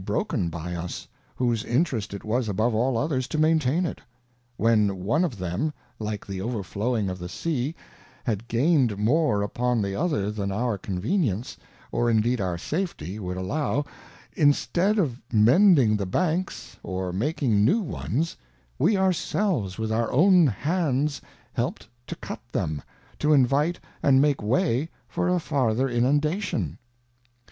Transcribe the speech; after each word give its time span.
bmkeaJjy 0.03 0.83
us,_whose 0.83 1.63
Interest 1.63 2.11
it 2.11 2.23
was 2.23 2.49
above 2.49 2.73
all 2.73 2.97
others 2.97 3.27
to 3.27 3.37
maintain 3.37 3.85
it; 3.85 4.01
when 4.57 5.03
one 5.03 5.23
of 5.23 5.37
them, 5.37 5.71
like 5.99 6.25
the 6.25 6.41
overflowing 6.41 7.07
of 7.07 7.19
the 7.19 7.29
Sea, 7.29 7.75
had 8.23 8.47
gained 8.47 8.97
more 8.97 9.43
upon 9.43 9.79
the 9.79 9.93
other 9.93 10.31
than 10.31 10.51
our 10.51 10.79
convenience, 10.79 11.55
or 11.91 12.09
indeed 12.09 12.41
our 12.41 12.57
safety, 12.57 13.19
would 13.19 13.37
allow, 13.37 13.85
instead 14.35 14.97
of 14.97 15.21
mending 15.31 15.97
the 15.97 16.07
Banks, 16.07 16.77
or 16.81 17.13
making 17.13 17.63
new 17.63 17.81
ones, 17.81 18.35
we 18.79 18.95
our 18.95 19.13
selves 19.13 19.77
with 19.77 19.91
our 19.91 20.11
own 20.11 20.47
hands 20.47 21.21
helpt 21.53 21.87
to 22.07 22.15
cut 22.15 22.41
them, 22.53 22.81
to 23.19 23.33
invite 23.33 23.79
and 24.01 24.19
make 24.19 24.41
way 24.41 24.89
for 25.07 25.29
a 25.29 25.39
farther 25.39 25.87
Inundation. 25.87 26.79